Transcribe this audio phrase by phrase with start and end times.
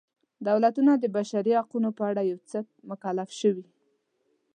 [0.47, 2.59] دولتونه د بشري حقونو په اړه په څه
[2.89, 3.65] مکلف شوي.